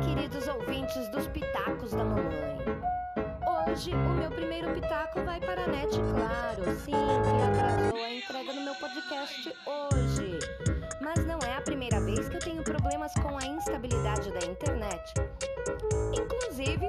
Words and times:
Queridos 0.00 0.48
ouvintes 0.48 1.06
dos 1.10 1.26
Pitacos 1.28 1.90
da 1.90 2.02
Mamãe. 2.02 2.58
Hoje 3.68 3.92
o 3.92 4.14
meu 4.14 4.30
primeiro 4.30 4.72
pitaco 4.72 5.22
vai 5.22 5.38
para 5.38 5.64
a 5.64 5.66
NET 5.66 5.90
Claro, 5.90 6.64
sim, 6.80 6.92
que 6.92 7.58
atrasou 7.58 8.02
a 8.02 8.10
entrega 8.10 8.54
do 8.54 8.60
meu 8.62 8.74
podcast 8.76 9.54
hoje. 9.66 10.38
Mas 10.98 11.26
não 11.26 11.38
é 11.40 11.56
a 11.56 11.60
primeira 11.60 12.00
vez 12.00 12.26
que 12.26 12.36
eu 12.36 12.40
tenho 12.40 12.64
problemas 12.64 13.12
com 13.14 13.36
a 13.36 13.44
instabilidade 13.44 14.32
da 14.32 14.46
internet. 14.46 15.12
Inclusive, 16.16 16.86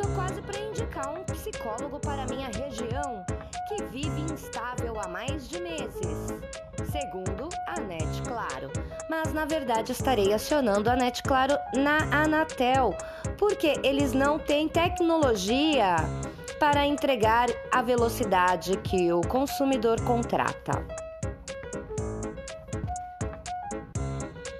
tô 0.00 0.08
quase 0.14 0.40
para 0.42 0.60
indicar 0.60 1.12
um 1.12 1.24
psicólogo 1.24 1.98
para 1.98 2.24
minha 2.26 2.46
região 2.46 3.26
que 3.68 3.82
vive 3.84 4.20
instável 4.32 4.94
há 5.00 5.08
mais 5.08 5.48
de 5.48 5.60
meses. 5.60 6.28
Segundo 6.92 7.48
a 7.76 7.80
NET 7.80 8.22
Claro. 8.26 8.70
Mas 9.08 9.32
na 9.32 9.44
verdade 9.44 9.92
estarei 9.92 10.32
acionando 10.32 10.90
a 10.90 10.96
NET 10.96 11.22
Claro 11.22 11.56
na 11.74 11.98
Anatel, 12.10 12.94
porque 13.38 13.78
eles 13.82 14.12
não 14.12 14.38
têm 14.38 14.68
tecnologia 14.68 15.96
para 16.58 16.86
entregar 16.86 17.48
a 17.70 17.82
velocidade 17.82 18.76
que 18.78 19.12
o 19.12 19.20
consumidor 19.20 20.00
contrata. 20.02 20.84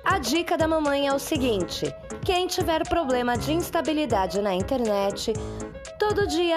A 0.05 0.19
dica 0.19 0.57
da 0.57 0.69
mamãe 0.69 1.09
é 1.09 1.13
o 1.13 1.19
seguinte: 1.19 1.93
quem 2.25 2.47
tiver 2.47 2.87
problema 2.89 3.37
de 3.37 3.53
instabilidade 3.53 4.41
na 4.41 4.55
internet, 4.55 5.33
todo 5.99 6.27
dia 6.27 6.57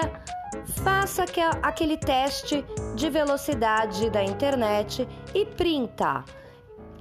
faça 0.84 1.24
aquele 1.62 1.96
teste 1.96 2.64
de 2.94 3.10
velocidade 3.10 4.10
da 4.10 4.22
internet 4.22 5.08
e 5.34 5.44
printa. 5.44 6.24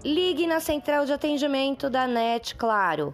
Ligue 0.03 0.48
na 0.48 0.62
central 0.62 1.05
de 1.05 1.12
atendimento 1.12 1.89
da 1.89 2.07
NET, 2.07 2.55
claro. 2.55 3.13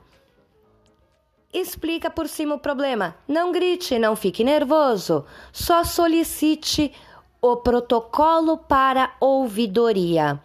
Explica 1.51 2.09
por 2.11 2.27
cima 2.27 2.55
o 2.55 2.59
problema. 2.59 3.15
Não 3.27 3.51
grite, 3.51 3.97
não 3.97 4.15
fique 4.15 4.43
nervoso. 4.43 5.25
Só 5.51 5.83
solicite 5.83 6.93
o 7.41 7.57
protocolo 7.57 8.57
para 8.57 9.15
ouvidoria. 9.19 10.39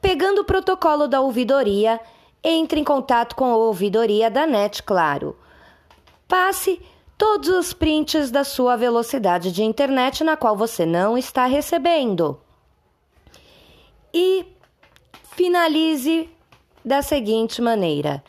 Pegando 0.00 0.42
o 0.42 0.44
protocolo 0.44 1.06
da 1.06 1.20
ouvidoria, 1.20 2.00
entre 2.42 2.80
em 2.80 2.84
contato 2.84 3.34
com 3.34 3.44
a 3.46 3.56
ouvidoria 3.56 4.30
da 4.30 4.46
NET, 4.46 4.82
claro. 4.82 5.36
Passe 6.28 6.80
todos 7.18 7.48
os 7.48 7.72
prints 7.72 8.30
da 8.30 8.44
sua 8.44 8.76
velocidade 8.76 9.52
de 9.52 9.62
internet 9.62 10.24
na 10.24 10.36
qual 10.36 10.56
você 10.56 10.86
não 10.86 11.18
está 11.18 11.44
recebendo. 11.46 12.40
E 14.14 14.55
finalize 15.36 16.28
da 16.82 17.02
seguinte 17.02 17.60
maneira: 17.60 18.24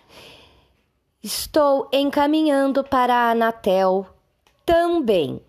Estou 1.24 1.88
encaminhando 1.92 2.84
para 2.84 3.14
a 3.16 3.32
Anatel 3.32 4.06
também. 4.66 5.42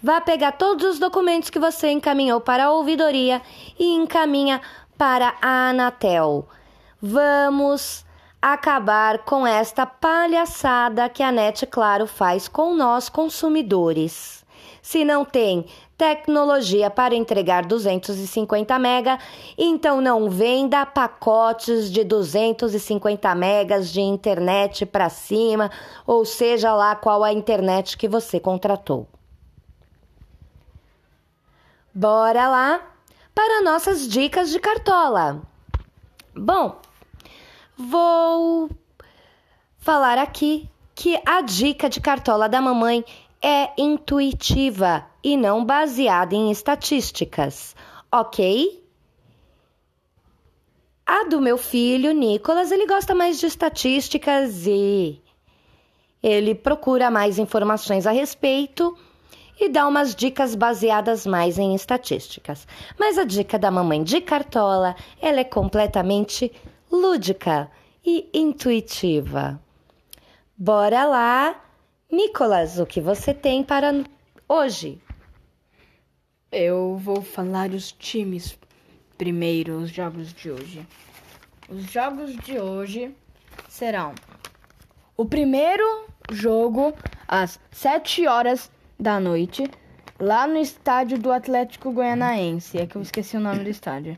Vá 0.00 0.20
pegar 0.20 0.52
todos 0.52 0.84
os 0.84 0.98
documentos 0.98 1.50
que 1.50 1.58
você 1.58 1.90
encaminhou 1.90 2.40
para 2.40 2.66
a 2.66 2.70
ouvidoria 2.70 3.42
e 3.78 3.92
encaminha 3.94 4.60
para 4.96 5.34
a 5.42 5.70
Anatel. 5.70 6.46
Vamos 7.02 8.04
acabar 8.40 9.18
com 9.24 9.46
esta 9.46 9.84
palhaçada 9.84 11.08
que 11.08 11.22
a 11.22 11.32
NET 11.32 11.66
Claro 11.66 12.06
faz 12.06 12.46
com 12.46 12.74
nós 12.74 13.08
consumidores. 13.08 14.43
Se 14.84 15.02
não 15.02 15.24
tem 15.24 15.64
tecnologia 15.96 16.90
para 16.90 17.14
entregar 17.14 17.64
250 17.64 18.78
mega, 18.78 19.18
então 19.56 19.98
não 19.98 20.28
venda 20.28 20.84
pacotes 20.84 21.90
de 21.90 22.04
250 22.04 23.34
megas 23.34 23.90
de 23.90 24.02
internet 24.02 24.84
para 24.84 25.08
cima, 25.08 25.70
ou 26.06 26.26
seja 26.26 26.74
lá 26.74 26.94
qual 26.94 27.24
a 27.24 27.32
internet 27.32 27.96
que 27.96 28.06
você 28.06 28.38
contratou. 28.38 29.08
Bora 31.94 32.46
lá 32.46 32.82
para 33.34 33.62
nossas 33.62 34.06
dicas 34.06 34.50
de 34.50 34.60
cartola. 34.60 35.40
Bom, 36.36 36.78
vou 37.74 38.68
falar 39.78 40.18
aqui 40.18 40.68
que 40.94 41.18
a 41.26 41.40
dica 41.40 41.88
de 41.88 42.00
cartola 42.00 42.48
da 42.48 42.60
mamãe 42.60 43.02
é 43.46 43.74
intuitiva 43.76 45.04
e 45.22 45.36
não 45.36 45.62
baseada 45.62 46.34
em 46.34 46.50
estatísticas, 46.50 47.76
ok? 48.10 48.82
A 51.04 51.24
do 51.24 51.42
meu 51.42 51.58
filho, 51.58 52.12
Nicolas, 52.12 52.72
ele 52.72 52.86
gosta 52.86 53.14
mais 53.14 53.38
de 53.38 53.44
estatísticas 53.44 54.66
e 54.66 55.20
ele 56.22 56.54
procura 56.54 57.10
mais 57.10 57.38
informações 57.38 58.06
a 58.06 58.12
respeito 58.12 58.96
e 59.60 59.68
dá 59.68 59.86
umas 59.86 60.14
dicas 60.14 60.54
baseadas 60.54 61.26
mais 61.26 61.58
em 61.58 61.74
estatísticas. 61.74 62.66
Mas 62.98 63.18
a 63.18 63.24
dica 63.24 63.58
da 63.58 63.70
mamãe 63.70 64.02
de 64.02 64.22
cartola, 64.22 64.96
ela 65.20 65.40
é 65.40 65.44
completamente 65.44 66.50
lúdica 66.90 67.70
e 68.02 68.26
intuitiva. 68.32 69.60
Bora 70.56 71.04
lá, 71.04 71.63
Nicolas, 72.14 72.78
o 72.78 72.86
que 72.86 73.00
você 73.00 73.34
tem 73.34 73.64
para 73.64 73.92
hoje? 74.48 75.02
Eu 76.52 76.96
vou 76.96 77.20
falar 77.20 77.70
os 77.70 77.90
times 77.90 78.56
primeiro, 79.18 79.78
os 79.78 79.90
jogos 79.90 80.32
de 80.32 80.48
hoje. 80.48 80.86
Os 81.68 81.90
jogos 81.90 82.36
de 82.36 82.56
hoje 82.56 83.12
serão 83.68 84.14
o 85.16 85.24
primeiro 85.24 86.06
jogo 86.30 86.94
às 87.26 87.58
7 87.72 88.28
horas 88.28 88.70
da 88.96 89.18
noite, 89.18 89.68
lá 90.20 90.46
no 90.46 90.58
estádio 90.58 91.18
do 91.18 91.32
Atlético 91.32 91.90
Goianaense. 91.90 92.78
É 92.78 92.86
que 92.86 92.94
eu 92.94 93.02
esqueci 93.02 93.36
o 93.36 93.40
nome 93.40 93.64
do 93.64 93.70
estádio. 93.70 94.16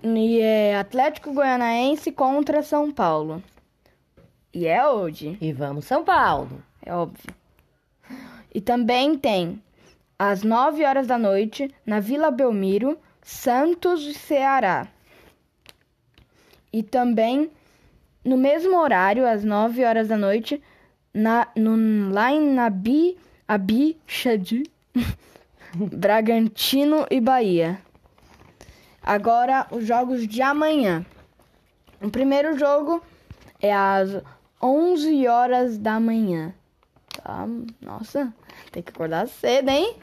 E 0.00 0.40
é 0.40 0.78
Atlético 0.78 1.34
Goianaense 1.34 2.12
contra 2.12 2.62
São 2.62 2.92
Paulo. 2.92 3.42
E 4.52 4.68
é 4.68 4.86
hoje. 4.86 5.36
E 5.40 5.52
vamos, 5.52 5.86
São 5.86 6.04
Paulo. 6.04 6.62
É 6.84 6.94
óbvio. 6.94 7.34
E 8.54 8.60
também 8.60 9.16
tem 9.18 9.62
às 10.18 10.42
9 10.42 10.84
horas 10.84 11.06
da 11.06 11.18
noite 11.18 11.72
na 11.84 11.98
Vila 11.98 12.30
Belmiro, 12.30 12.98
Santos, 13.22 14.16
Ceará. 14.16 14.86
E 16.72 16.82
também 16.82 17.50
no 18.24 18.36
mesmo 18.36 18.76
horário, 18.78 19.26
às 19.26 19.44
9 19.44 19.84
horas 19.84 20.08
da 20.08 20.16
noite, 20.16 20.62
na, 21.12 21.46
no, 21.56 22.10
lá 22.12 22.32
em 22.32 22.52
Nabi, 22.52 23.16
Abi 23.46 23.98
Shadi, 24.06 24.64
Bragantino 25.74 27.06
e 27.10 27.20
Bahia. 27.20 27.78
Agora, 29.02 29.66
os 29.70 29.86
jogos 29.86 30.26
de 30.26 30.40
amanhã. 30.40 31.04
O 32.00 32.10
primeiro 32.10 32.58
jogo 32.58 33.02
é 33.60 33.72
às 33.72 34.22
11 34.62 35.28
horas 35.28 35.76
da 35.76 36.00
manhã. 36.00 36.54
Tá? 37.24 37.48
Nossa, 37.80 38.32
tem 38.70 38.82
que 38.82 38.90
acordar 38.90 39.26
cedo, 39.26 39.70
hein? 39.70 39.96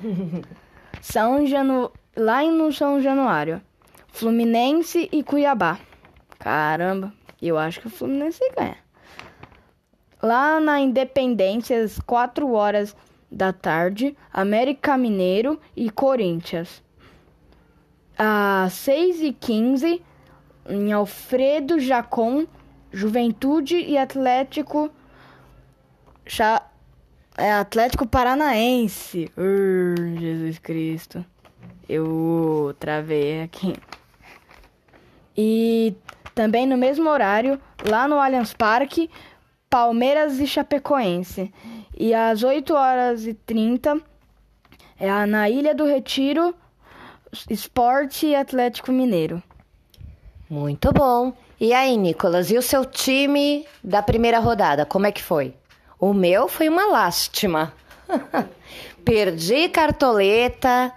São 1.02 1.46
Janu... 1.46 1.92
Lá 2.16 2.42
no 2.44 2.72
São 2.72 3.02
Januário. 3.02 3.60
Fluminense 4.08 5.08
e 5.12 5.22
Cuiabá. 5.22 5.78
Caramba, 6.38 7.12
eu 7.42 7.58
acho 7.58 7.80
que 7.80 7.88
o 7.88 7.90
Fluminense 7.90 8.40
ganha. 8.56 8.78
Lá 10.22 10.58
na 10.58 10.80
Independência, 10.80 11.82
às 11.82 11.98
4 11.98 12.50
horas 12.52 12.96
da 13.30 13.52
tarde, 13.52 14.16
América 14.32 14.96
Mineiro 14.96 15.60
e 15.76 15.90
Corinthians. 15.90 16.82
Às 18.16 18.72
6 18.72 19.20
e 19.20 19.32
15 19.32 20.02
em 20.68 20.92
Alfredo 20.92 21.78
Jacon, 21.78 22.46
Juventude 22.90 23.76
e 23.76 23.98
Atlético. 23.98 24.90
Cha... 26.26 26.62
É 27.36 27.52
Atlético 27.52 28.06
Paranaense. 28.06 29.30
Uh, 29.36 30.18
Jesus 30.18 30.58
Cristo. 30.58 31.24
Eu 31.88 32.74
travei 32.78 33.42
aqui. 33.42 33.74
E 35.36 35.94
também 36.34 36.66
no 36.66 36.76
mesmo 36.76 37.08
horário, 37.10 37.60
lá 37.88 38.06
no 38.06 38.20
Allianz 38.20 38.54
Parque, 38.54 39.10
Palmeiras 39.68 40.38
e 40.38 40.46
Chapecoense. 40.46 41.52
E 41.96 42.14
às 42.14 42.42
8 42.42 42.74
horas 42.74 43.26
e 43.26 43.34
30 43.34 44.00
é 44.98 45.26
na 45.26 45.50
Ilha 45.50 45.74
do 45.74 45.84
Retiro, 45.84 46.54
Esporte 47.50 48.26
e 48.26 48.36
Atlético 48.36 48.92
Mineiro. 48.92 49.42
Muito 50.48 50.92
bom. 50.92 51.32
E 51.60 51.72
aí, 51.72 51.96
Nicolas, 51.96 52.50
e 52.50 52.56
o 52.56 52.62
seu 52.62 52.84
time 52.84 53.66
da 53.82 54.02
primeira 54.02 54.38
rodada, 54.38 54.84
como 54.84 55.06
é 55.06 55.12
que 55.12 55.22
foi? 55.22 55.54
O 55.98 56.12
meu 56.12 56.48
foi 56.48 56.68
uma 56.68 56.86
lástima. 56.86 57.72
Perdi 59.04 59.68
cartoleta. 59.68 60.92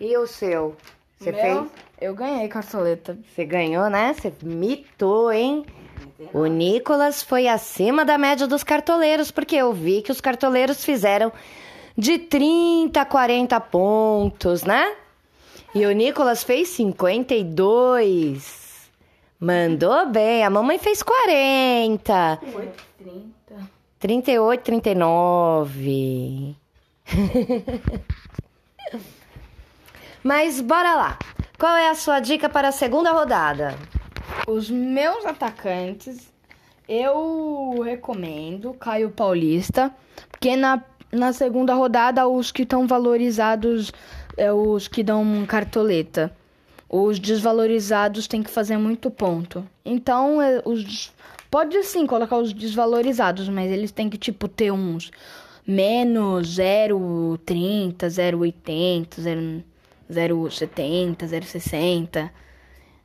E 0.00 0.16
o 0.16 0.26
seu? 0.26 0.76
Você 1.18 1.32
fez? 1.32 1.64
Eu 2.00 2.14
ganhei 2.14 2.48
cartoleta. 2.48 3.18
Você 3.34 3.44
ganhou, 3.44 3.88
né? 3.88 4.14
Você 4.14 4.32
mitou, 4.42 5.32
hein? 5.32 5.64
O 6.32 6.46
Nicolas 6.46 7.22
foi 7.22 7.46
acima 7.48 8.04
da 8.04 8.18
média 8.18 8.46
dos 8.46 8.62
cartoleiros, 8.62 9.30
porque 9.30 9.56
eu 9.56 9.72
vi 9.72 10.02
que 10.02 10.12
os 10.12 10.20
cartoleiros 10.20 10.84
fizeram 10.84 11.32
de 11.96 12.18
30 12.18 13.00
a 13.00 13.04
40 13.04 13.58
pontos, 13.60 14.62
né? 14.62 14.94
E 15.74 15.86
o 15.86 15.92
Nicolas 15.92 16.44
fez 16.44 16.68
52. 16.68 18.90
Mandou 19.40 20.06
bem. 20.06 20.44
A 20.44 20.50
mamãe 20.50 20.78
fez 20.78 21.02
40. 21.02 22.38
8, 22.54 22.84
30. 22.98 23.35
38, 23.98 24.62
39. 24.62 26.54
Mas 30.22 30.60
bora 30.60 30.94
lá. 30.94 31.18
Qual 31.58 31.74
é 31.76 31.88
a 31.88 31.94
sua 31.94 32.20
dica 32.20 32.46
para 32.48 32.68
a 32.68 32.72
segunda 32.72 33.10
rodada? 33.12 33.74
Os 34.46 34.68
meus 34.68 35.24
atacantes, 35.24 36.30
eu 36.86 37.80
recomendo 37.82 38.74
Caio 38.74 39.10
Paulista, 39.10 39.90
porque 40.30 40.54
na, 40.56 40.82
na 41.10 41.32
segunda 41.32 41.72
rodada 41.74 42.28
os 42.28 42.52
que 42.52 42.64
estão 42.64 42.86
valorizados 42.86 43.90
é 44.36 44.52
os 44.52 44.86
que 44.86 45.02
dão 45.02 45.46
cartoleta. 45.46 46.30
Os 46.88 47.18
desvalorizados 47.18 48.28
têm 48.28 48.42
que 48.42 48.50
fazer 48.50 48.76
muito 48.76 49.10
ponto. 49.10 49.66
Então, 49.84 50.40
é, 50.40 50.62
os 50.64 51.12
pode 51.56 51.82
sim 51.84 52.06
colocar 52.06 52.36
os 52.36 52.52
desvalorizados, 52.52 53.48
mas 53.48 53.72
eles 53.72 53.90
têm 53.90 54.10
que 54.10 54.18
tipo 54.18 54.46
ter 54.46 54.70
uns 54.70 55.10
menos 55.66 56.58
0,30, 56.58 57.96
0,80, 57.96 59.64
0,70, 60.12 61.16
0,60. 61.16 62.30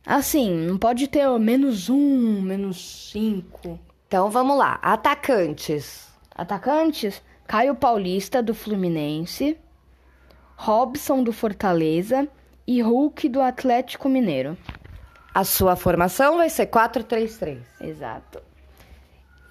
Assim, 0.05 0.53
não 0.53 0.77
pode 0.77 1.07
ter 1.07 1.25
menos 1.39 1.89
1, 1.89 2.41
menos 2.41 3.11
5. 3.13 3.79
Então 4.05 4.29
vamos 4.29 4.57
lá. 4.57 4.77
Atacantes. 4.81 6.09
Atacantes: 6.35 7.23
Caio 7.47 7.73
Paulista 7.73 8.43
do 8.43 8.53
Fluminense, 8.53 9.57
Robson 10.57 11.23
do 11.23 11.31
Fortaleza 11.31 12.27
e 12.67 12.81
Hulk 12.81 13.29
do 13.29 13.39
Atlético 13.39 14.09
Mineiro. 14.09 14.57
A 15.33 15.43
sua 15.43 15.75
formação 15.75 16.37
vai 16.37 16.49
ser 16.49 16.67
4-3-3. 16.67 17.59
Exato. 17.79 18.41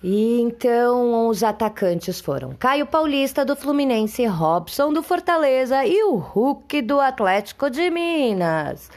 E 0.02 0.40
então 0.40 1.28
os 1.28 1.42
atacantes 1.42 2.20
foram 2.20 2.54
Caio 2.54 2.86
Paulista 2.86 3.44
do 3.44 3.54
Fluminense, 3.54 4.24
Robson 4.24 4.92
do 4.92 5.02
Fortaleza 5.02 5.84
e 5.84 6.02
o 6.04 6.16
Hulk 6.16 6.80
do 6.82 6.98
Atlético 7.00 7.68
de 7.68 7.90
Minas. 7.90 8.90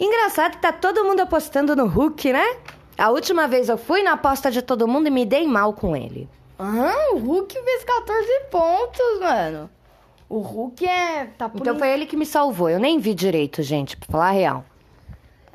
Engraçado 0.00 0.52
que 0.52 0.62
tá 0.62 0.72
todo 0.72 1.04
mundo 1.04 1.20
apostando 1.20 1.76
no 1.76 1.86
Hulk, 1.86 2.32
né? 2.32 2.56
A 2.96 3.10
última 3.10 3.46
vez 3.46 3.68
eu 3.68 3.76
fui 3.76 4.02
na 4.02 4.12
aposta 4.12 4.50
de 4.50 4.62
todo 4.62 4.88
mundo 4.88 5.08
e 5.08 5.10
me 5.10 5.26
dei 5.26 5.46
mal 5.46 5.74
com 5.74 5.94
ele. 5.94 6.28
Ah, 6.58 7.12
o 7.12 7.18
Hulk 7.18 7.54
fez 7.54 7.84
14 7.84 8.28
pontos, 8.50 9.20
mano. 9.20 9.70
O 10.28 10.38
Hulk 10.38 10.86
é. 10.86 11.26
Tá 11.38 11.48
por 11.48 11.60
Então 11.60 11.78
foi 11.78 11.90
ele 11.90 12.06
que 12.06 12.16
me 12.16 12.24
salvou. 12.24 12.70
Eu 12.70 12.78
nem 12.78 12.98
vi 12.98 13.14
direito, 13.14 13.62
gente, 13.62 13.96
pra 13.96 14.08
falar 14.10 14.28
a 14.28 14.30
real. 14.30 14.64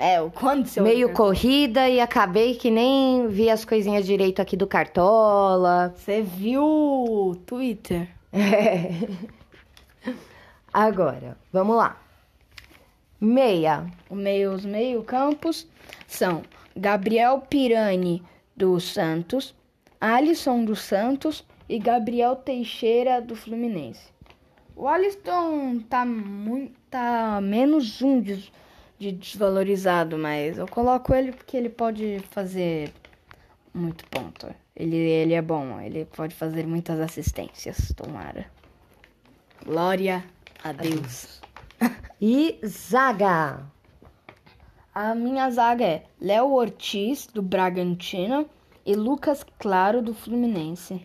É, 0.01 0.19
o 0.19 0.31
quando 0.31 0.65
seu. 0.65 0.81
Meio 0.83 1.13
corrida 1.13 1.87
e 1.87 1.99
acabei 1.99 2.55
que 2.55 2.71
nem 2.71 3.27
vi 3.27 3.51
as 3.51 3.63
coisinhas 3.63 4.03
direito 4.03 4.41
aqui 4.41 4.57
do 4.57 4.65
Cartola. 4.65 5.93
Você 5.95 6.23
viu 6.23 6.63
o 6.63 7.35
Twitter? 7.45 8.09
É. 8.33 8.93
Agora, 10.73 11.37
vamos 11.53 11.75
lá. 11.75 12.01
Meia. 13.19 13.85
O 14.09 14.15
meio, 14.15 14.53
os 14.53 14.65
meio-campos 14.65 15.67
são 16.07 16.41
Gabriel 16.75 17.43
Pirani 17.47 18.23
do 18.57 18.79
Santos, 18.79 19.53
Alisson 19.99 20.65
do 20.65 20.75
Santos 20.75 21.45
e 21.69 21.77
Gabriel 21.77 22.35
Teixeira 22.35 23.21
do 23.21 23.35
Fluminense. 23.35 24.09
O 24.75 24.87
Alisson 24.87 25.79
tá 25.87 26.03
muito. 26.03 26.73
tá 26.89 27.39
menos 27.39 28.01
um 28.01 28.19
de, 28.19 28.51
de 29.01 29.11
desvalorizado, 29.11 30.15
mas 30.15 30.59
eu 30.59 30.67
coloco 30.67 31.11
ele 31.11 31.31
porque 31.31 31.57
ele 31.57 31.69
pode 31.69 32.19
fazer 32.29 32.93
muito 33.73 34.05
ponto. 34.05 34.53
Ele, 34.75 34.95
ele 34.95 35.33
é 35.33 35.41
bom, 35.41 35.81
ele 35.81 36.05
pode 36.05 36.35
fazer 36.35 36.67
muitas 36.67 36.99
assistências, 36.99 37.91
tomara. 37.97 38.45
Glória 39.65 40.23
a 40.63 40.71
Deus. 40.71 41.41
E 42.23 42.59
zaga. 42.63 43.65
A 44.93 45.15
minha 45.15 45.49
zaga 45.49 45.83
é 45.83 46.03
Léo 46.21 46.51
Ortiz, 46.51 47.25
do 47.25 47.41
Bragantino, 47.41 48.47
e 48.85 48.95
Lucas 48.95 49.43
Claro, 49.57 50.03
do 50.03 50.13
Fluminense. 50.13 51.01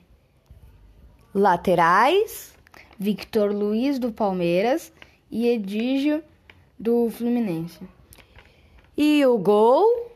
Laterais. 1.32 2.54
Victor 2.98 3.50
Luiz, 3.50 3.98
do 3.98 4.12
Palmeiras, 4.12 4.92
e 5.30 5.46
Edígio, 5.48 6.22
do 6.78 7.10
Fluminense. 7.10 7.80
E 8.96 9.24
o 9.26 9.38
gol. 9.38 10.12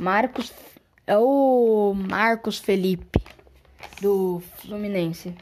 Marcos. 0.00 0.52
É 1.06 1.16
o 1.16 1.94
Marcos 1.94 2.58
Felipe, 2.58 3.18
do 4.00 4.42
Fluminense. 4.58 5.34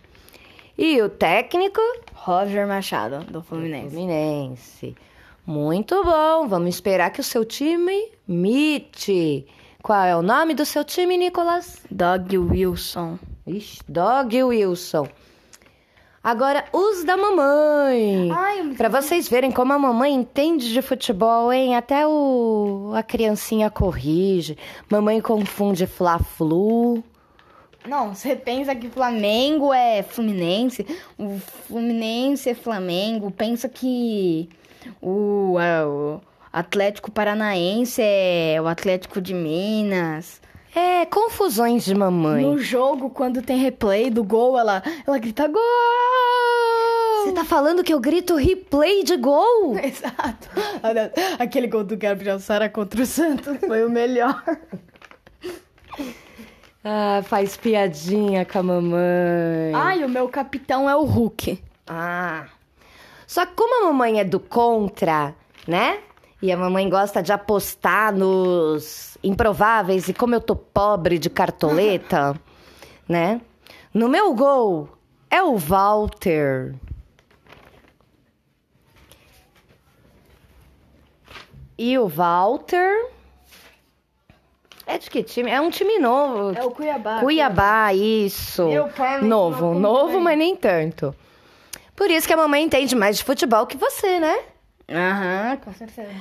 E 0.79 1.03
o 1.03 1.09
técnico. 1.09 1.81
Roger 2.15 2.67
Machado, 2.67 3.25
do 3.25 3.43
Fluminense. 3.43 3.91
Fluminense. 3.91 4.97
Muito 5.45 6.03
bom. 6.05 6.47
Vamos 6.49 6.71
esperar 6.71 7.11
que 7.11 7.21
o 7.21 7.25
seu 7.25 7.45
time 7.45 8.11
mite. 8.27 9.47
Qual 9.83 10.05
é 10.05 10.17
o 10.17 10.23
nome 10.23 10.55
do 10.55 10.65
seu 10.65 10.85
time, 10.85 11.17
Nicolas? 11.17 11.83
Doug 11.91 12.33
Wilson. 12.33 13.19
Ixi, 13.47 13.81
Dog 13.89 14.43
Wilson. 14.43 15.07
Agora, 16.27 16.65
os 16.73 17.05
da 17.05 17.17
mamãe. 17.17 18.33
Ai, 18.33 18.75
Pra 18.77 18.89
vocês 18.89 19.29
verem 19.29 19.53
como 19.53 19.73
a 19.73 19.79
mamãe 19.79 20.13
entende 20.13 20.73
de 20.73 20.83
futebol, 20.83 21.53
hein? 21.53 21.77
Até 21.77 22.05
o 22.05 22.91
a 22.97 23.03
criancinha 23.05 23.71
corrige. 23.71 24.59
Mamãe 24.91 25.21
confunde 25.21 25.87
Fla-Flu. 25.87 27.01
Não, 27.87 28.13
você 28.13 28.35
pensa 28.35 28.75
que 28.75 28.91
Flamengo 28.91 29.73
é 29.73 30.03
Fluminense, 30.03 30.85
o 31.17 31.39
Fluminense 31.69 32.51
é 32.51 32.55
Flamengo, 32.55 33.31
pensa 33.31 33.69
que 33.69 34.49
o, 35.01 35.55
o 35.55 36.21
Atlético 36.53 37.09
Paranaense 37.09 38.03
é 38.03 38.59
o 38.61 38.67
Atlético 38.67 39.21
de 39.21 39.33
Minas. 39.33 40.41
É, 40.77 41.07
confusões 41.07 41.87
de 41.87 41.95
mamãe. 41.95 42.45
No 42.45 42.59
jogo, 42.59 43.09
quando 43.09 43.41
tem 43.41 43.57
replay 43.57 44.11
do 44.11 44.23
gol, 44.23 44.59
ela, 44.59 44.83
ela 45.07 45.19
grita 45.19 45.49
gol! 45.49 45.63
Você 47.25 47.33
tá 47.33 47.45
falando 47.47 47.83
que 47.83 47.95
eu 47.95 47.99
grito 47.99 48.37
replay 48.37 49.03
de 49.03 49.17
gol? 49.17 49.75
Exato. 49.83 50.51
Aquele 51.39 51.67
gol 51.67 51.83
do 51.83 51.97
Gabriel 51.97 52.39
Sara 52.39 52.69
contra 52.69 53.01
o 53.03 53.07
Santos 53.07 53.57
foi 53.67 53.87
o 53.87 53.91
melhor. 53.91 54.43
Ah, 56.89 57.21
faz 57.25 57.57
piadinha 57.57 58.45
com 58.45 58.61
a 58.61 58.63
mamãe. 58.63 59.75
Ai, 59.75 60.05
o 60.05 60.09
meu 60.09 60.29
capitão 60.29 60.89
é 60.89 60.95
o 60.95 61.03
Hulk. 61.03 61.61
Ah. 61.85 62.47
Só 63.27 63.45
que 63.45 63.55
como 63.57 63.83
a 63.83 63.87
mamãe 63.89 64.21
é 64.21 64.25
do 64.25 64.39
contra, 64.39 65.35
né? 65.67 65.99
E 66.41 66.53
a 66.53 66.57
mamãe 66.57 66.89
gosta 66.89 67.23
de 67.23 67.33
apostar 67.33 68.15
nos 68.15 69.17
improváveis 69.23 70.09
e 70.09 70.15
como 70.15 70.35
eu 70.35 70.41
tô 70.41 70.55
pobre 70.55 71.19
de 71.19 71.31
cartoleta, 71.31 72.39
né? 73.09 73.41
No 73.93 74.09
meu 74.09 74.35
gol 74.35 74.89
é 75.31 75.43
o 75.43 75.57
Walter. 75.57 76.75
E 81.79 81.99
o 81.99 82.07
Walter 82.07 83.11
é 84.87 84.99
de 84.99 85.11
que 85.11 85.23
time? 85.23 85.51
É 85.51 85.61
um 85.61 85.69
time 85.69 85.99
novo. 85.99 86.57
É 86.57 86.65
o 86.65 86.71
Cuiabá. 86.71 87.21
Cuiabá, 87.21 87.93
isso. 87.93 88.67
Meu 88.69 88.89
pai 88.89 89.21
não 89.21 89.29
novo, 89.29 89.75
novo, 89.75 90.21
mas 90.21 90.39
nem 90.39 90.55
tanto. 90.55 91.15
Por 91.95 92.11
isso 92.11 92.27
que 92.27 92.33
a 92.33 92.37
mamãe 92.37 92.63
entende 92.63 92.95
mais 92.95 93.17
de 93.17 93.25
futebol 93.25 93.67
que 93.67 93.77
você, 93.77 94.21
né? 94.21 94.39
Aham, 94.89 95.57
com 95.57 95.73
certeza. 95.73 96.15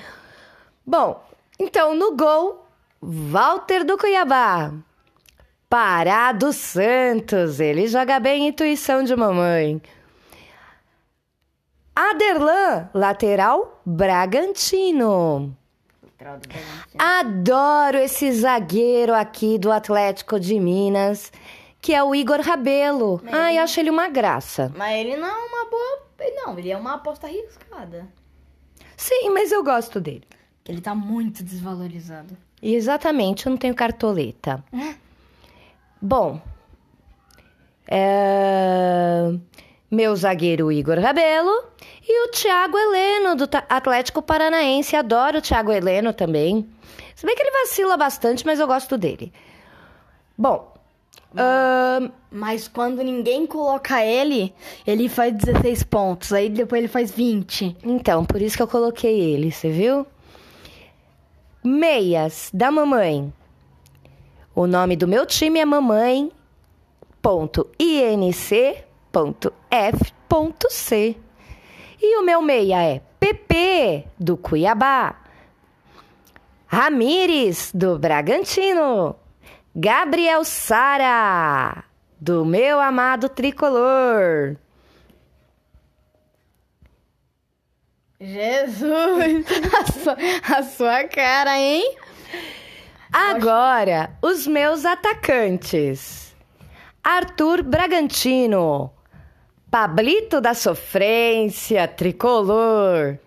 Bom, 0.85 1.23
então 1.59 1.95
no 1.95 2.15
gol, 2.15 2.67
Walter 3.01 3.83
do 3.83 3.97
Cuiabá. 3.97 4.71
Pará 5.69 6.31
dos 6.31 6.55
Santos, 6.55 7.59
ele 7.59 7.87
joga 7.87 8.19
bem 8.19 8.47
intuição 8.47 9.03
de 9.03 9.15
mamãe. 9.15 9.81
Aderlan, 11.95 12.89
lateral 12.93 13.81
Bragantino. 13.85 15.55
Adoro 16.97 17.97
esse 17.97 18.31
zagueiro 18.31 19.13
aqui 19.13 19.57
do 19.57 19.71
Atlético 19.71 20.39
de 20.39 20.59
Minas, 20.59 21.31
que 21.81 21.93
é 21.93 22.03
o 22.03 22.15
Igor 22.15 22.41
Rabelo. 22.41 23.21
Ai, 23.31 23.57
acho 23.57 23.79
ele 23.79 23.89
uma 23.89 24.07
graça. 24.07 24.71
Mas 24.75 24.93
ele 24.99 25.15
não 25.17 25.27
é 25.27 25.45
uma 25.45 25.69
boa. 25.69 26.05
Não, 26.35 26.57
ele 26.57 26.71
é 26.71 26.77
uma 26.77 26.95
aposta 26.95 27.27
arriscada. 27.27 28.07
Sim, 28.97 29.29
mas 29.31 29.51
eu 29.51 29.63
gosto 29.63 29.99
dele. 29.99 30.23
Ele 30.67 30.81
tá 30.81 30.95
muito 30.95 31.43
desvalorizado. 31.43 32.35
Exatamente, 32.61 33.45
eu 33.45 33.51
não 33.51 33.57
tenho 33.57 33.75
cartoleta. 33.75 34.63
Bom, 36.01 36.41
é, 37.87 39.31
meu 39.89 40.15
zagueiro 40.15 40.71
Igor 40.71 40.99
Rabelo 40.99 41.65
e 42.07 42.27
o 42.27 42.31
Thiago 42.31 42.77
Heleno 42.77 43.35
do 43.35 43.47
Atlético 43.69 44.21
Paranaense. 44.21 44.95
Adoro 44.95 45.37
o 45.37 45.41
Thiago 45.41 45.71
Heleno 45.71 46.13
também. 46.13 46.67
Se 47.15 47.25
bem 47.25 47.35
que 47.35 47.41
ele 47.41 47.51
vacila 47.51 47.95
bastante, 47.97 48.45
mas 48.45 48.59
eu 48.59 48.67
gosto 48.67 48.97
dele. 48.97 49.31
Bom, 50.37 50.74
ahn, 51.37 52.09
Mas 52.31 52.67
quando 52.67 53.03
ninguém 53.03 53.45
coloca 53.45 54.03
ele, 54.03 54.53
ele 54.85 55.09
faz 55.09 55.33
16 55.33 55.83
pontos. 55.83 56.33
Aí 56.33 56.49
depois 56.49 56.79
ele 56.79 56.87
faz 56.87 57.11
20. 57.11 57.77
então, 57.83 58.25
por 58.25 58.41
isso 58.41 58.57
que 58.57 58.63
eu 58.63 58.67
coloquei 58.67 59.19
ele, 59.19 59.51
você 59.51 59.69
viu? 59.69 60.05
Meias 61.63 62.49
da 62.53 62.69
mamãe. 62.69 63.33
O 64.53 64.67
nome 64.67 64.95
do 64.95 65.07
meu 65.07 65.25
time 65.25 65.59
é 65.59 65.65
mamãe. 65.65 66.31
Ponto 67.21 67.67
INC. 67.79 68.83
Ponto 69.11 69.51
F. 69.71 70.13
Ponto 70.29 70.67
C. 70.69 71.17
E 72.01 72.17
o 72.17 72.23
meu 72.23 72.41
meia 72.41 72.83
é 72.83 73.01
PP 73.19 74.05
do 74.19 74.37
Cuiabá. 74.37 75.15
Ramires 76.67 77.71
do 77.73 77.97
Bragantino. 77.97 79.15
Gabriel 79.77 80.45
Sara 80.45 81.83
do 82.17 82.45
meu 82.45 82.79
amado 82.79 83.27
tricolor. 83.27 84.55
Jesus! 88.21 89.45
A 89.75 89.91
sua, 89.91 90.17
a 90.57 90.63
sua 90.63 91.03
cara, 91.03 91.59
hein? 91.59 91.97
Agora, 93.11 94.17
os 94.21 94.47
meus 94.47 94.85
atacantes. 94.85 96.33
Arthur 97.03 97.61
Bragantino. 97.61 98.93
Pablito 99.69 100.39
da 100.39 100.53
Sofrência, 100.53 101.85
tricolor. 101.85 103.19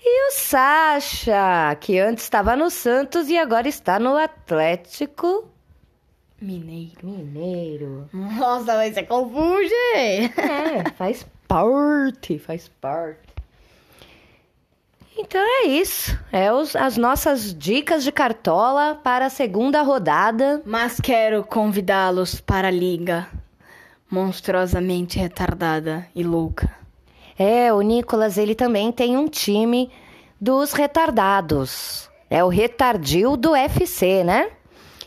E 0.00 0.28
o 0.28 0.32
Sacha, 0.32 1.76
que 1.80 2.00
antes 2.00 2.24
estava 2.24 2.56
no 2.56 2.70
Santos 2.70 3.28
e 3.28 3.38
agora 3.38 3.68
está 3.68 4.00
no 4.00 4.16
Atlético 4.16 5.51
Mineiro. 6.42 6.98
Mineiro. 7.04 8.08
Nossa, 8.12 8.74
mas 8.76 8.94
você 8.94 9.02
confunde! 9.04 9.72
É, 10.36 10.90
faz 10.96 11.24
parte, 11.46 12.38
faz 12.38 12.68
parte. 12.80 13.20
Então 15.16 15.40
é 15.40 15.66
isso. 15.68 16.18
É 16.32 16.52
os- 16.52 16.74
as 16.74 16.96
nossas 16.96 17.54
dicas 17.54 18.02
de 18.02 18.10
cartola 18.10 18.94
para 19.02 19.26
a 19.26 19.30
segunda 19.30 19.82
rodada. 19.82 20.62
Mas 20.64 20.98
quero 21.00 21.44
convidá-los 21.44 22.40
para 22.40 22.68
a 22.68 22.70
liga 22.70 23.28
monstruosamente 24.10 25.18
retardada 25.18 26.06
e 26.14 26.22
louca. 26.22 26.70
É, 27.38 27.72
o 27.72 27.80
Nicolas, 27.80 28.36
ele 28.36 28.54
também 28.54 28.92
tem 28.92 29.16
um 29.16 29.26
time 29.28 29.90
dos 30.40 30.72
retardados. 30.72 32.10
É 32.28 32.42
o 32.44 32.48
retardil 32.48 33.36
do 33.36 33.54
FC, 33.54 34.22
né? 34.24 34.50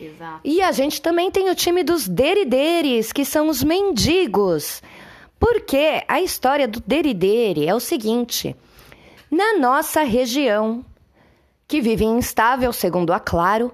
Exato. 0.04 0.42
E 0.44 0.62
a 0.62 0.72
gente 0.72 1.02
também 1.02 1.32
tem 1.32 1.50
o 1.50 1.56
time 1.56 1.84
dos 1.84 2.08
derideres, 2.08 3.12
que 3.12 3.24
são 3.24 3.48
os 3.48 3.64
mendigos. 3.64 4.82
Porque 5.40 6.04
a 6.08 6.22
história 6.22 6.68
do 6.68 6.80
deridere 6.80 7.68
é 7.68 7.76
o 7.76 7.80
seguinte: 7.80 8.56
na 9.30 9.58
nossa 9.58 10.04
região, 10.04 10.84
que 11.68 11.82
vive 11.82 12.06
instável, 12.06 12.72
segundo 12.72 13.12
a 13.12 13.20
Claro, 13.20 13.72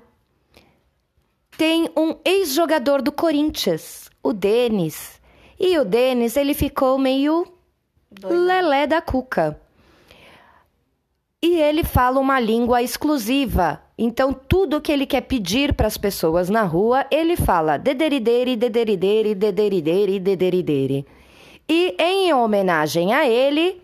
tem 1.58 1.90
um 1.96 2.16
ex-jogador 2.26 3.02
do 3.02 3.12
Corinthians, 3.12 4.10
o 4.24 4.34
Denis. 4.34 5.22
E 5.60 5.78
o 5.78 5.86
Denis, 5.86 6.36
ele 6.36 6.54
ficou 6.54 6.98
meio 6.98 7.46
lelé 8.24 8.88
da 8.88 9.02
cuca. 9.02 9.60
E 11.42 11.58
ele 11.58 11.84
fala 11.84 12.20
uma 12.20 12.40
língua 12.40 12.82
exclusiva. 12.82 13.82
Então, 14.04 14.34
tudo 14.34 14.82
que 14.82 14.92
ele 14.92 15.06
quer 15.06 15.22
pedir 15.22 15.74
para 15.76 15.86
as 15.86 15.96
pessoas 15.96 16.50
na 16.50 16.64
rua, 16.64 17.06
ele 17.12 17.36
fala 17.36 17.78
dederidere, 17.78 18.56
dederidere, 18.56 19.36
dederidere, 19.36 20.20
dederidere. 20.20 21.06
E 21.70 21.96
em 22.00 22.34
homenagem 22.34 23.14
a 23.14 23.30
ele, 23.30 23.80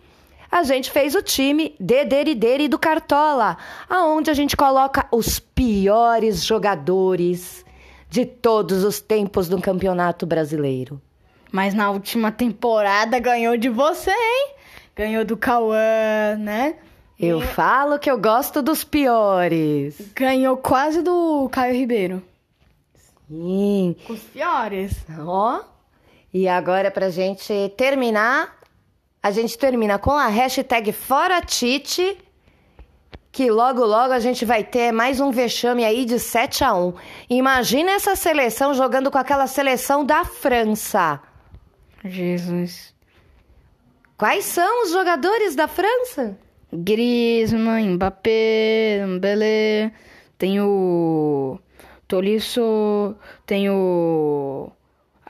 a 0.51 0.63
gente 0.63 0.89
fez 0.89 1.13
o 1.13 1.21
time 1.21 1.75
Dederidere 1.79 2.67
do 2.67 2.79
Cartola, 2.79 3.57
aonde 3.88 4.31
a 4.31 4.33
gente 4.33 4.57
coloca 4.57 5.05
os 5.12 5.38
piores 5.38 6.43
jogadores 6.43 7.63
de 8.09 8.25
todos 8.25 8.83
os 8.83 9.00
tempos 9.00 9.47
do 9.47 9.62
Campeonato 9.62 10.25
Brasileiro. 10.25 11.00
Mas 11.51 11.75
na 11.75 11.91
última 11.91 12.31
temporada 12.31 13.19
ganhou 13.19 13.55
de 13.55 13.69
você, 13.69 14.09
hein? 14.09 14.55
Ganhou 14.95 15.24
do 15.24 15.38
Cauã, 15.38 16.36
né? 16.39 16.74
Eu 17.19 17.41
falo 17.41 17.97
que 17.97 18.09
eu 18.09 18.17
gosto 18.19 18.62
dos 18.62 18.83
piores. 18.83 20.00
Ganhou 20.13 20.55
quase 20.57 21.01
do 21.01 21.50
Caio 21.50 21.74
Ribeiro. 21.74 22.24
Sim. 23.27 23.95
Os 24.07 24.19
piores. 24.19 24.93
Ó. 25.19 25.62
E 26.31 26.47
agora, 26.47 26.91
pra 26.91 27.09
gente 27.09 27.74
terminar, 27.75 28.55
a 29.21 29.31
gente 29.31 29.57
termina 29.57 29.97
com 29.97 30.12
a 30.12 30.27
hashtag 30.27 30.91
Fora 30.91 31.41
Tite, 31.41 32.17
que 33.31 33.50
logo, 33.50 33.83
logo 33.83 34.13
a 34.13 34.19
gente 34.19 34.45
vai 34.45 34.63
ter 34.63 34.91
mais 34.91 35.19
um 35.19 35.31
vexame 35.31 35.83
aí 35.83 36.05
de 36.05 36.19
7 36.19 36.63
a 36.63 36.74
1 36.74 36.93
Imagina 37.29 37.91
essa 37.91 38.15
seleção 38.15 38.74
jogando 38.74 39.09
com 39.09 39.17
aquela 39.17 39.47
seleção 39.47 40.05
da 40.05 40.24
França. 40.24 41.19
Jesus. 42.05 42.93
Quais 44.15 44.45
são 44.45 44.83
os 44.83 44.91
jogadores 44.91 45.55
da 45.55 45.67
França? 45.67 46.38
Griezmann, 46.71 47.95
Mbappé, 47.95 49.05
Mbele, 49.05 49.91
tem 50.38 50.59
o 50.62 51.59
Tolisso, 52.07 53.15
tem 53.45 53.69
o 53.69 54.69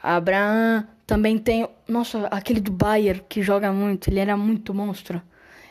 Abraham, 0.01 0.87
também 1.05 1.37
tem, 1.37 1.67
nossa, 1.87 2.27
aquele 2.27 2.59
do 2.59 2.71
Bayern 2.71 3.21
que 3.29 3.41
joga 3.41 3.71
muito, 3.71 4.09
ele 4.09 4.19
era 4.19 4.35
muito 4.35 4.73
monstro. 4.73 5.21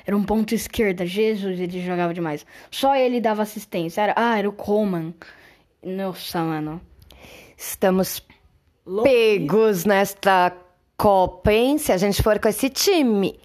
Era 0.06 0.16
um 0.16 0.22
ponto 0.22 0.54
esquerda, 0.54 1.04
Jesus, 1.04 1.58
ele 1.58 1.84
jogava 1.84 2.14
demais. 2.14 2.46
Só 2.70 2.94
ele 2.94 3.20
dava 3.20 3.42
assistência. 3.42 4.02
Era, 4.02 4.14
ah, 4.16 4.38
era 4.38 4.48
o 4.48 4.52
Coleman. 4.52 5.12
Nossa, 5.82 6.40
mano. 6.42 6.80
Estamos 7.56 8.22
pegos 9.02 9.84
nesta 9.84 10.56
Copa, 10.96 11.52
hein? 11.52 11.76
Se 11.76 11.90
a 11.90 11.96
gente 11.96 12.22
for 12.22 12.38
com 12.38 12.48
esse 12.48 12.70
time. 12.70 13.36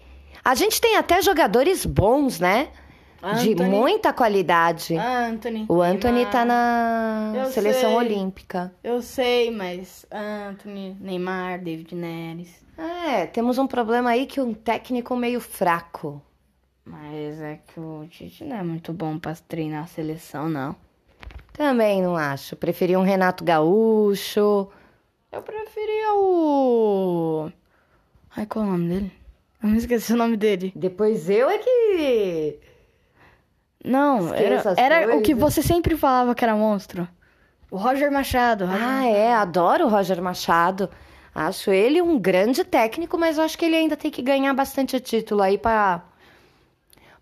A 0.44 0.54
gente 0.54 0.80
tem 0.80 0.96
até 0.96 1.20
jogadores 1.22 1.86
bons, 1.86 2.40
né? 2.40 2.68
De 3.40 3.52
Anthony. 3.52 3.68
muita 3.70 4.12
qualidade. 4.12 4.96
Anthony. 4.96 5.64
O 5.68 5.80
Anthony 5.80 6.14
Neymar. 6.24 6.32
tá 6.32 6.44
na 6.44 7.32
Eu 7.36 7.46
seleção 7.52 7.90
sei. 7.90 7.96
olímpica. 7.96 8.74
Eu 8.82 9.00
sei, 9.00 9.50
mas 9.52 10.04
Anthony, 10.10 10.96
Neymar, 11.00 11.60
David 11.62 11.94
Neres. 11.94 12.60
É, 12.76 13.26
temos 13.26 13.58
um 13.58 13.66
problema 13.68 14.10
aí 14.10 14.26
que 14.26 14.40
um 14.40 14.52
técnico 14.52 15.14
meio 15.14 15.40
fraco. 15.40 16.20
Mas 16.84 17.40
é 17.40 17.60
que 17.64 17.78
o 17.78 18.04
Tite 18.10 18.42
não 18.42 18.56
é 18.56 18.62
muito 18.64 18.92
bom 18.92 19.16
pra 19.16 19.36
treinar 19.46 19.84
a 19.84 19.86
seleção, 19.86 20.48
não. 20.48 20.74
Também 21.52 22.02
não 22.02 22.16
acho. 22.16 22.56
Preferi 22.56 22.96
um 22.96 23.02
Renato 23.04 23.44
Gaúcho. 23.44 24.66
Eu 25.30 25.42
preferia 25.42 26.12
o. 26.14 27.52
Ai, 28.36 28.46
qual 28.46 28.64
é 28.64 28.68
o 28.68 28.70
nome 28.72 28.88
dele? 28.88 29.12
Eu 29.62 29.68
me 29.68 29.78
esqueci 29.78 30.12
o 30.12 30.16
nome 30.16 30.36
dele. 30.36 30.72
Depois 30.74 31.30
eu 31.30 31.48
é 31.48 31.58
que. 31.58 32.58
Não, 33.84 34.32
era, 34.34 34.62
era 34.76 35.16
o 35.16 35.22
que 35.22 35.34
você 35.34 35.62
sempre 35.62 35.96
falava 35.96 36.34
que 36.34 36.44
era 36.44 36.54
monstro. 36.54 37.08
O 37.70 37.76
Roger 37.76 38.10
Machado. 38.12 38.66
Roger 38.66 38.82
Ah, 38.82 39.06
é, 39.06 39.32
adoro 39.34 39.86
o 39.86 39.88
Roger 39.88 40.20
Machado. 40.20 40.90
Acho 41.34 41.70
ele 41.70 42.02
um 42.02 42.18
grande 42.18 42.62
técnico, 42.64 43.16
mas 43.16 43.38
eu 43.38 43.44
acho 43.44 43.56
que 43.56 43.64
ele 43.64 43.76
ainda 43.76 43.96
tem 43.96 44.10
que 44.10 44.20
ganhar 44.20 44.52
bastante 44.52 45.00
título 45.00 45.40
aí 45.42 45.56
para 45.56 46.02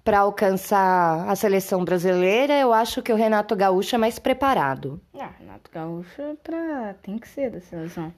para 0.03 0.21
alcançar 0.21 1.29
a 1.29 1.37
seleção 1.37 1.85
brasileira. 1.85 2.55
Eu 2.55 2.73
acho 2.73 3.03
que 3.03 3.13
o 3.13 3.17
Renato 3.17 3.55
Gaúcho 3.55 3.95
é 3.95 3.99
mais 3.99 4.19
preparado. 4.19 5.01
Ah, 5.15 5.31
Renato 5.39 5.71
Gaúcho 5.71 6.23
é 6.23 6.35
pra... 6.43 6.95
tem 7.03 7.19
que 7.19 7.29
ser 7.29 7.51
da 7.51 7.61
seleção. 7.61 8.13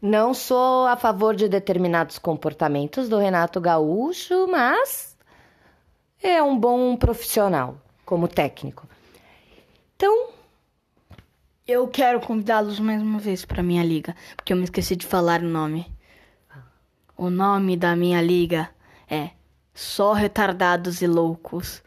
Não 0.00 0.32
sou 0.34 0.86
a 0.86 0.96
favor 0.96 1.34
de 1.36 1.48
determinados 1.48 2.18
comportamentos 2.18 3.08
do 3.08 3.18
Renato 3.18 3.60
Gaúcho, 3.60 4.46
mas 4.48 5.16
é 6.22 6.42
um 6.42 6.58
bom 6.58 6.96
profissional 6.96 7.76
como 8.04 8.26
técnico. 8.28 8.88
Então, 9.96 10.30
Eu 11.72 11.86
quero 11.86 12.20
convidá-los 12.20 12.80
mais 12.80 13.00
uma 13.00 13.20
vez 13.20 13.44
pra 13.44 13.62
minha 13.62 13.84
liga, 13.84 14.16
porque 14.34 14.52
eu 14.52 14.56
me 14.56 14.64
esqueci 14.64 14.96
de 14.96 15.06
falar 15.06 15.40
o 15.40 15.48
nome. 15.48 15.86
O 17.16 17.30
nome 17.30 17.76
da 17.76 17.94
minha 17.94 18.20
liga 18.20 18.68
é 19.08 19.30
Só 19.72 20.12
Retardados 20.12 21.00
e 21.00 21.06
Loucos. 21.06 21.80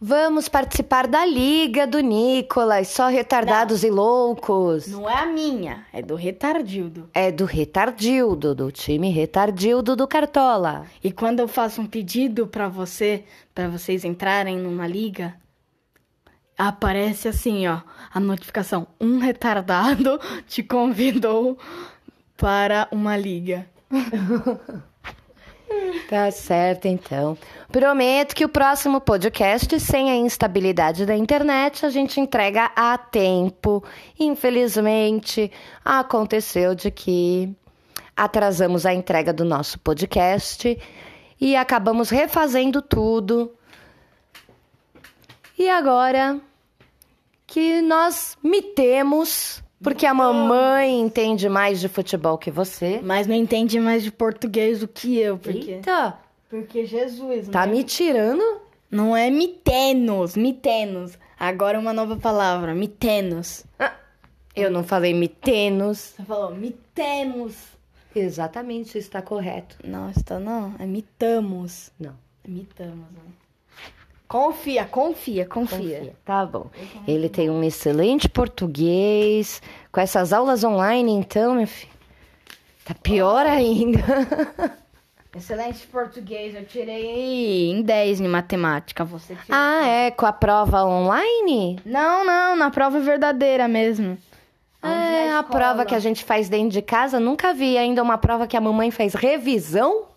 Vamos 0.00 0.48
participar 0.48 1.08
da 1.08 1.26
Liga 1.26 1.84
do 1.84 1.98
Nicolas, 1.98 2.86
só 2.86 3.08
retardados 3.08 3.82
e 3.82 3.90
loucos. 3.90 4.86
Não 4.86 5.10
é 5.10 5.14
a 5.14 5.26
minha, 5.26 5.84
é 5.92 6.00
do 6.00 6.14
retardildo. 6.14 7.10
É 7.12 7.32
do 7.32 7.44
Retardildo, 7.44 8.54
do 8.54 8.70
time 8.70 9.10
Retardildo 9.10 9.96
do 9.96 10.06
Cartola. 10.06 10.86
E 11.02 11.10
quando 11.10 11.40
eu 11.40 11.48
faço 11.48 11.80
um 11.80 11.86
pedido 11.86 12.46
pra 12.46 12.68
você, 12.68 13.24
para 13.52 13.68
vocês 13.68 14.04
entrarem 14.04 14.56
numa 14.56 14.86
liga, 14.86 15.34
aparece 16.56 17.26
assim, 17.26 17.66
ó, 17.66 17.80
a 18.14 18.20
notificação: 18.20 18.86
um 19.00 19.18
retardado 19.18 20.20
te 20.46 20.62
convidou 20.62 21.58
para 22.36 22.86
uma 22.92 23.16
liga. 23.16 23.66
Tá 26.08 26.30
certo, 26.30 26.86
então. 26.86 27.36
Prometo 27.70 28.34
que 28.34 28.44
o 28.44 28.48
próximo 28.48 29.00
podcast, 29.00 29.78
sem 29.78 30.10
a 30.10 30.16
instabilidade 30.16 31.04
da 31.04 31.14
internet, 31.16 31.84
a 31.84 31.90
gente 31.90 32.18
entrega 32.18 32.70
a 32.74 32.96
tempo. 32.96 33.84
Infelizmente, 34.18 35.52
aconteceu 35.84 36.74
de 36.74 36.90
que 36.90 37.54
atrasamos 38.16 38.86
a 38.86 38.94
entrega 38.94 39.32
do 39.32 39.44
nosso 39.44 39.78
podcast 39.78 40.78
e 41.40 41.54
acabamos 41.54 42.10
refazendo 42.10 42.80
tudo. 42.80 43.52
E 45.58 45.68
agora 45.68 46.40
que 47.46 47.82
nós 47.82 48.36
mitemos, 48.42 49.62
porque 49.82 50.06
a 50.06 50.14
mamãe 50.14 51.00
entende 51.00 51.48
mais 51.48 51.80
de 51.80 51.88
futebol 51.88 52.36
que 52.38 52.50
você. 52.50 53.00
Mas 53.02 53.26
não 53.26 53.34
entende 53.34 53.78
mais 53.78 54.02
de 54.02 54.10
português 54.10 54.80
do 54.80 54.88
que 54.88 55.16
eu, 55.18 55.38
porque. 55.38 55.72
Eita, 55.72 56.18
Porque 56.48 56.84
Jesus, 56.86 57.48
tá 57.48 57.66
né? 57.66 57.72
me 57.72 57.84
tirando? 57.84 58.42
Não 58.90 59.16
é 59.16 59.30
mitenos, 59.30 60.34
mitenos. 60.36 61.18
Agora 61.38 61.78
uma 61.78 61.92
nova 61.92 62.16
palavra, 62.16 62.74
mitenos. 62.74 63.64
Ah, 63.78 63.94
Eu 64.56 64.70
não 64.70 64.82
falei 64.82 65.12
mitenos. 65.14 66.14
Você 66.16 66.24
falou 66.24 66.54
mitemos. 66.54 67.54
Exatamente, 68.14 68.96
está 68.98 69.20
correto. 69.22 69.76
Não, 69.84 70.10
está 70.10 70.40
não. 70.40 70.74
É 70.78 70.86
mitamos. 70.86 71.92
Não. 72.00 72.14
É 72.42 72.48
mitamos, 72.48 73.06
né? 73.12 73.20
Confia, 74.28 74.84
confia, 74.84 75.46
confia. 75.46 75.78
Confia. 75.78 76.16
Tá 76.22 76.44
bom. 76.44 76.66
Ele 77.06 77.30
tem 77.30 77.48
um 77.48 77.64
excelente 77.64 78.28
português. 78.28 79.62
Com 79.90 80.00
essas 80.00 80.34
aulas 80.34 80.62
online, 80.62 81.12
então, 81.12 81.54
meu 81.54 81.66
filho. 81.66 81.92
Tá 82.84 82.94
pior 82.94 83.46
ainda. 83.46 83.98
Excelente 85.36 85.86
português, 85.86 86.54
eu 86.54 86.64
tirei 86.64 87.70
em 87.70 87.82
10 87.82 88.20
em 88.22 88.28
matemática. 88.28 89.04
Você 89.04 89.34
tirou. 89.34 89.46
ah, 89.50 89.86
é? 89.86 90.10
Com 90.10 90.24
a 90.26 90.32
prova 90.32 90.84
online? 90.84 91.78
Não, 91.84 92.24
não, 92.24 92.56
na 92.56 92.70
prova 92.70 92.98
verdadeira 92.98 93.68
mesmo. 93.68 94.18
Onde 94.82 94.94
É, 94.94 95.32
a 95.36 95.42
prova 95.42 95.84
que 95.84 95.94
a 95.94 95.98
gente 95.98 96.24
faz 96.24 96.48
dentro 96.48 96.70
de 96.70 96.82
casa. 96.82 97.20
Nunca 97.20 97.52
vi 97.52 97.76
ainda 97.76 98.02
uma 98.02 98.16
prova 98.18 98.46
que 98.46 98.56
a 98.56 98.60
mamãe 98.60 98.90
faz 98.90 99.14
revisão. 99.14 100.07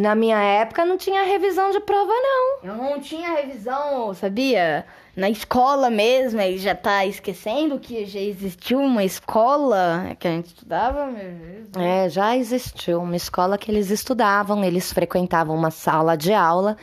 Na 0.00 0.14
minha 0.14 0.40
época 0.40 0.82
não 0.86 0.96
tinha 0.96 1.24
revisão 1.24 1.70
de 1.72 1.80
prova, 1.80 2.10
não. 2.10 2.58
Eu 2.62 2.74
não 2.74 2.98
tinha 2.98 3.34
revisão, 3.34 4.14
sabia? 4.14 4.86
Na 5.14 5.28
escola 5.28 5.90
mesmo, 5.90 6.40
aí 6.40 6.56
já 6.56 6.74
tá 6.74 7.04
esquecendo 7.04 7.78
que 7.78 8.06
já 8.06 8.18
existiu 8.18 8.80
uma 8.80 9.04
escola 9.04 10.16
que 10.18 10.26
a 10.26 10.30
gente 10.30 10.46
estudava, 10.46 11.12
Deus. 11.12 11.68
É, 11.76 12.08
já 12.08 12.34
existiu 12.34 13.02
uma 13.02 13.14
escola 13.14 13.58
que 13.58 13.70
eles 13.70 13.90
estudavam, 13.90 14.64
eles 14.64 14.90
frequentavam 14.90 15.54
uma 15.54 15.70
sala 15.70 16.16
de 16.16 16.32
aula. 16.32 16.78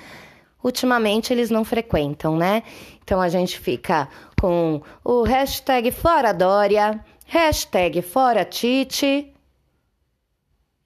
Ultimamente 0.63 1.33
eles 1.33 1.49
não 1.49 1.65
frequentam, 1.65 2.37
né? 2.37 2.61
Então 3.03 3.19
a 3.19 3.29
gente 3.29 3.59
fica 3.59 4.07
com 4.39 4.79
o 5.03 5.23
hashtag 5.23 5.89
Fora 5.89 6.31
Dória, 6.33 7.03
hashtag 7.25 7.99
Fora 8.03 8.45
Tite. 8.45 9.33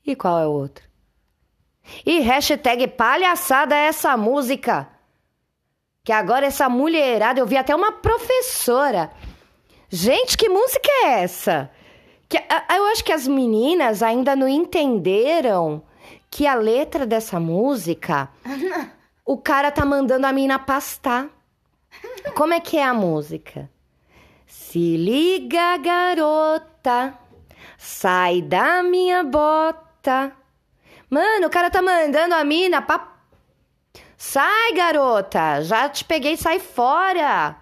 E 0.08 0.16
qual 0.16 0.40
é 0.40 0.48
o 0.48 0.52
outro? 0.52 0.91
E 2.06 2.20
hashtag 2.20 2.88
palhaçada 2.88 3.76
essa 3.76 4.16
música. 4.18 4.88
Que 6.04 6.12
agora 6.12 6.46
essa 6.46 6.68
mulherada, 6.68 7.40
eu 7.40 7.46
vi 7.46 7.58
até 7.58 7.76
uma 7.76 7.92
professora. 7.92 9.12
Gente, 9.90 10.38
que 10.38 10.50
música 10.50 10.90
é 11.04 11.24
essa? 11.24 11.70
Que, 12.28 12.38
eu 12.38 12.86
acho 12.88 13.04
que 13.04 13.12
as 13.12 13.28
meninas 13.28 14.02
ainda 14.02 14.36
não 14.36 14.48
entenderam 14.48 15.84
que 16.30 16.48
a 16.48 16.56
letra 16.56 17.06
dessa 17.06 17.40
música, 17.40 18.30
o 19.26 19.38
cara 19.38 19.70
tá 19.70 19.86
mandando 19.86 20.26
a 20.26 20.32
mina 20.32 20.58
pastar. 20.58 21.28
Como 22.36 22.54
é 22.54 22.60
que 22.62 22.78
é 22.78 22.84
a 22.84 22.94
música? 22.94 23.70
Se 24.48 24.96
liga, 24.96 25.78
garota, 25.78 27.14
sai 27.78 28.42
da 28.42 28.82
minha 28.82 29.24
bota. 29.24 30.32
Mano, 31.12 31.48
o 31.48 31.50
cara 31.50 31.70
tá 31.70 31.82
mandando 31.82 32.34
a 32.34 32.42
mina 32.42 32.82
pra. 32.82 33.06
Sai, 34.16 34.72
garota, 34.72 35.62
já 35.62 35.90
te 35.90 36.06
peguei, 36.06 36.38
sai 36.38 36.58
fora. 36.58 37.58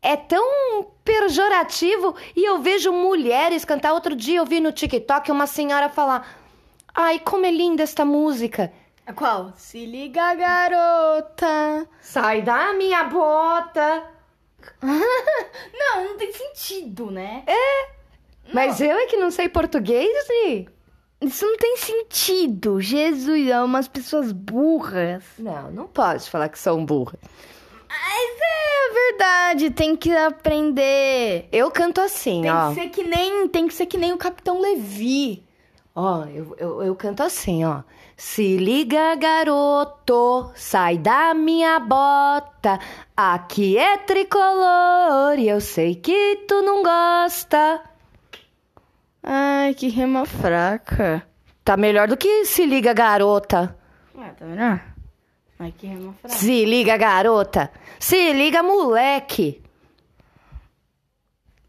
É 0.00 0.16
tão 0.16 0.90
pejorativo 1.04 2.16
e 2.34 2.42
eu 2.42 2.62
vejo 2.62 2.90
mulheres 2.90 3.66
cantar. 3.66 3.92
Outro 3.92 4.16
dia 4.16 4.38
eu 4.38 4.46
vi 4.46 4.60
no 4.60 4.72
TikTok 4.72 5.30
uma 5.30 5.46
senhora 5.46 5.90
falar: 5.90 6.26
Ai, 6.94 7.18
como 7.18 7.44
é 7.44 7.50
linda 7.50 7.82
esta 7.82 8.02
música. 8.02 8.72
A 9.06 9.12
qual? 9.12 9.52
Se 9.54 9.84
liga, 9.84 10.34
garota. 10.36 11.86
Sai 12.00 12.40
da 12.40 12.72
minha 12.72 13.04
bota. 13.04 14.04
não, 14.80 16.04
não 16.04 16.16
tem 16.16 16.32
sentido, 16.32 17.10
né? 17.10 17.44
Mas 18.54 18.80
eu 18.80 18.96
é 18.96 19.04
que 19.04 19.18
não 19.18 19.30
sei 19.30 19.50
português, 19.50 20.26
Gi. 20.26 20.73
Isso 21.24 21.46
não 21.46 21.56
tem 21.56 21.76
sentido. 21.76 22.80
Jesus, 22.80 23.48
é 23.48 23.60
umas 23.62 23.88
pessoas 23.88 24.32
burras. 24.32 25.22
Não, 25.38 25.70
não 25.70 25.86
pode 25.86 26.28
falar 26.28 26.48
que 26.48 26.58
são 26.58 26.84
burra. 26.84 27.18
Mas 27.88 28.40
é 28.40 28.92
verdade, 29.10 29.70
tem 29.70 29.96
que 29.96 30.14
aprender. 30.14 31.48
Eu 31.52 31.70
canto 31.70 32.00
assim, 32.00 32.42
Tem 32.42 32.50
ó. 32.50 32.68
que 32.70 32.74
ser 32.74 32.88
que 32.88 33.02
nem, 33.04 33.48
tem 33.48 33.66
que 33.68 33.74
ser 33.74 33.86
que 33.86 33.96
nem 33.96 34.12
o 34.12 34.18
Capitão 34.18 34.60
Levi. 34.60 35.44
Ó, 35.94 36.24
eu, 36.24 36.56
eu, 36.58 36.82
eu 36.82 36.96
canto 36.96 37.22
assim, 37.22 37.64
ó. 37.64 37.82
Se 38.16 38.56
liga, 38.56 39.14
garoto, 39.16 40.50
sai 40.54 40.98
da 40.98 41.34
minha 41.34 41.78
bota. 41.78 42.78
Aqui 43.16 43.76
é 43.78 43.96
tricolor 43.98 45.38
e 45.38 45.48
eu 45.48 45.60
sei 45.60 45.94
que 45.94 46.44
tu 46.48 46.62
não 46.62 46.82
gosta. 46.82 47.80
Ai, 49.24 49.72
que 49.74 49.88
rima 49.88 50.26
fraca. 50.26 51.26
Tá 51.64 51.76
melhor 51.76 52.06
do 52.08 52.16
que 52.16 52.44
se 52.44 52.66
liga, 52.66 52.92
garota. 52.92 53.74
Ué, 54.14 54.28
tá 54.38 54.44
vendo? 54.44 54.80
Ai, 55.58 55.72
que 55.72 55.86
rima 55.86 56.12
fraca. 56.20 56.36
Se 56.36 56.64
liga, 56.66 56.96
garota. 56.98 57.70
Se 57.98 58.32
liga, 58.34 58.62
moleque. 58.62 59.62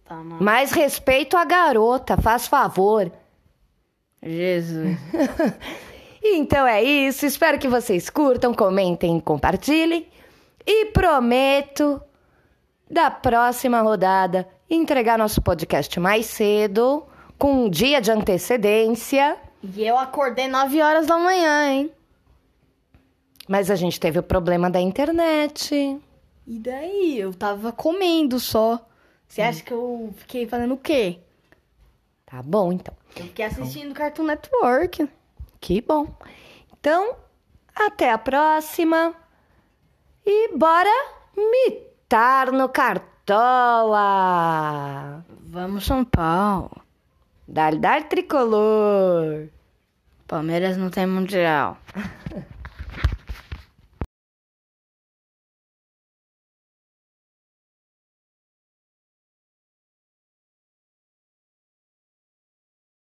Tá, 0.04 0.16
mano. 0.16 0.44
Mais 0.44 0.72
respeito 0.72 1.38
à 1.38 1.46
garota, 1.46 2.18
faz 2.18 2.48
favor. 2.48 3.12
Jesus. 4.22 4.98
Então 6.28 6.66
é 6.66 6.82
isso, 6.82 7.24
espero 7.24 7.60
que 7.60 7.68
vocês 7.68 8.10
curtam, 8.10 8.52
comentem, 8.52 9.20
compartilhem. 9.20 10.08
E 10.66 10.86
prometo, 10.88 12.02
da 12.90 13.12
próxima 13.12 13.82
rodada, 13.82 14.48
entregar 14.68 15.20
nosso 15.20 15.40
podcast 15.40 16.00
mais 16.00 16.26
cedo, 16.26 17.06
com 17.38 17.66
um 17.66 17.70
dia 17.70 18.02
de 18.02 18.12
antecedência. 18.12 19.38
E 19.64 19.84
eu 19.86 19.98
acordei 19.98 20.48
9 20.48 20.82
horas 20.82 21.08
da 21.08 21.18
manhã, 21.18 21.70
hein? 21.70 21.92
Mas 23.48 23.70
a 23.70 23.76
gente 23.76 24.00
teve 24.00 24.20
o 24.20 24.24
problema 24.24 24.70
da 24.70 24.80
internet. 24.80 26.00
E 26.48 26.60
daí? 26.60 27.20
Eu 27.20 27.34
tava 27.34 27.72
comendo 27.72 28.40
só. 28.40 28.88
Você 29.28 29.42
acha 29.42 29.64
que 29.64 29.74
eu 29.74 30.14
fiquei 30.18 30.48
fazendo 30.48 30.76
o 30.76 30.78
quê? 30.78 31.20
Tá 32.26 32.42
bom, 32.44 32.72
então. 32.72 32.94
Eu 33.16 33.24
fiquei 33.24 33.46
assistindo 33.46 33.94
Cartoon 33.94 34.26
Network. 34.26 35.10
Que 35.60 35.82
bom. 35.82 36.08
Então, 36.80 37.16
até 37.76 38.12
a 38.12 38.18
próxima. 38.18 39.16
E 40.26 40.56
bora 40.56 40.90
mitar 41.36 42.52
no 42.52 42.70
Cartola. 42.70 44.04
Vamos, 45.42 45.86
São 45.86 46.06
Paulo. 46.06 46.85
Dar, 47.48 47.76
dar 47.76 48.08
tricolor. 48.10 49.50
Palmeiras 50.28 50.78
não 50.78 50.90
tem 50.90 51.06
mundial. 51.06 51.78